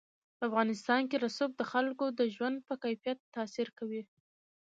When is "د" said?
1.57-1.61, 2.19-2.21